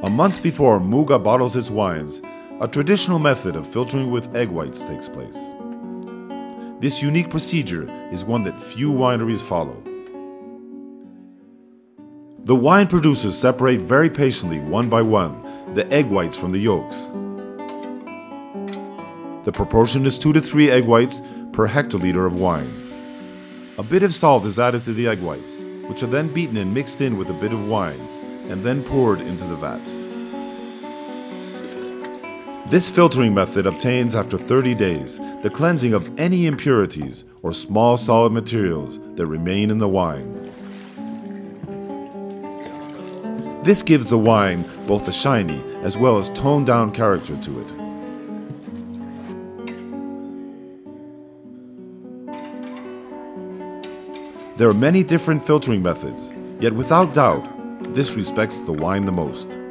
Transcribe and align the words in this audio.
A 0.00 0.08
month 0.08 0.44
before 0.44 0.78
Muga 0.78 1.20
bottles 1.20 1.56
its 1.56 1.72
wines, 1.72 2.22
a 2.60 2.68
traditional 2.68 3.18
method 3.18 3.56
of 3.56 3.66
filtering 3.66 4.12
with 4.12 4.32
egg 4.36 4.48
whites 4.48 4.84
takes 4.84 5.08
place. 5.08 5.52
This 6.78 7.02
unique 7.02 7.30
procedure 7.30 7.90
is 8.12 8.24
one 8.24 8.44
that 8.44 8.60
few 8.60 8.92
wineries 8.92 9.42
follow. 9.42 9.82
The 12.44 12.54
wine 12.54 12.86
producers 12.86 13.36
separate 13.36 13.80
very 13.80 14.08
patiently, 14.08 14.60
one 14.60 14.88
by 14.88 15.02
one, 15.02 15.74
the 15.74 15.92
egg 15.92 16.06
whites 16.06 16.36
from 16.36 16.52
the 16.52 16.60
yolks. 16.60 17.12
The 19.42 19.52
proportion 19.52 20.06
is 20.06 20.16
2 20.16 20.32
to 20.32 20.40
3 20.40 20.70
egg 20.70 20.84
whites 20.84 21.22
per 21.52 21.66
hectoliter 21.66 22.24
of 22.24 22.36
wine. 22.36 22.70
A 23.78 23.82
bit 23.82 24.04
of 24.04 24.14
salt 24.14 24.46
is 24.46 24.60
added 24.60 24.84
to 24.84 24.92
the 24.92 25.08
egg 25.08 25.18
whites, 25.18 25.58
which 25.88 26.04
are 26.04 26.06
then 26.06 26.32
beaten 26.32 26.56
and 26.56 26.72
mixed 26.72 27.00
in 27.00 27.18
with 27.18 27.30
a 27.30 27.40
bit 27.40 27.52
of 27.52 27.66
wine, 27.66 27.98
and 28.48 28.62
then 28.62 28.82
poured 28.82 29.20
into 29.20 29.44
the 29.44 29.56
vats. 29.56 30.06
This 32.70 32.88
filtering 32.88 33.32
method 33.32 33.66
obtains 33.66 34.14
after 34.14 34.36
30 34.36 34.74
days 34.74 35.18
the 35.42 35.48
cleansing 35.48 35.94
of 35.94 36.18
any 36.18 36.44
impurities 36.44 37.24
or 37.42 37.54
small 37.54 37.96
solid 37.96 38.32
materials 38.32 39.00
that 39.16 39.26
remain 39.26 39.70
in 39.70 39.78
the 39.78 39.88
wine. 39.88 40.34
This 43.64 43.82
gives 43.82 44.10
the 44.10 44.18
wine 44.18 44.64
both 44.86 45.08
a 45.08 45.12
shiny 45.12 45.62
as 45.82 45.96
well 45.96 46.18
as 46.18 46.28
toned 46.30 46.66
down 46.66 46.92
character 46.92 47.36
to 47.36 47.60
it. 47.60 47.68
There 54.58 54.68
are 54.68 54.74
many 54.74 55.02
different 55.02 55.42
filtering 55.42 55.82
methods, 55.82 56.32
yet 56.60 56.72
without 56.72 57.14
doubt, 57.14 57.57
this 57.98 58.14
respects 58.14 58.60
the 58.60 58.72
wine 58.72 59.06
the 59.06 59.10
most. 59.10 59.67